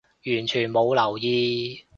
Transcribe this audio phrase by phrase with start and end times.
[0.25, 1.83] 完全冇留意